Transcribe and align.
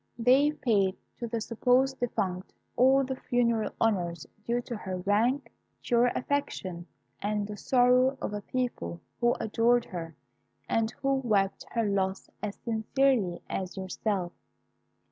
They 0.17 0.53
paid 0.53 0.97
to 1.19 1.27
the 1.27 1.39
supposed 1.39 1.99
defunct 1.99 2.53
all 2.75 3.03
the 3.03 3.15
funeral 3.15 3.69
honours 3.79 4.25
due 4.43 4.59
to 4.63 4.75
her 4.75 4.97
rank, 4.97 5.51
to 5.83 5.95
your 5.95 6.05
affection, 6.15 6.87
and 7.21 7.45
the 7.45 7.55
sorrow 7.55 8.17
of 8.19 8.33
a 8.33 8.41
people 8.41 8.99
who 9.19 9.35
adored 9.39 9.85
her, 9.85 10.15
and 10.67 10.89
who 11.03 11.17
wept 11.17 11.67
her 11.73 11.85
loss 11.85 12.31
as 12.41 12.55
sincerely 12.55 13.43
as 13.47 13.77
yourself. 13.77 14.33